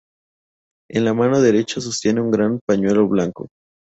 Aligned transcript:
En 0.89 1.05
la 1.05 1.13
mano 1.13 1.39
derecha 1.41 1.79
sostiene 1.79 2.21
un 2.21 2.31
gran 2.31 2.59
pañuelo 2.65 3.07
blanco. 3.07 3.49